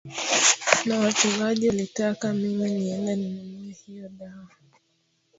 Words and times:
na 0.85 0.99
wachungaji 0.99 1.67
walitaka 1.69 2.33
mimi 2.33 2.69
niende 2.71 3.15
ni 3.15 3.29
nunue 3.31 3.71
hiyo 3.85 4.09
dawa 4.09 4.47